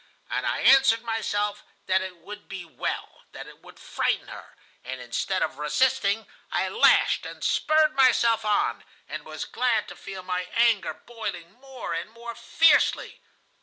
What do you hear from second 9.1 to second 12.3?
was glad to feel my anger boiling more and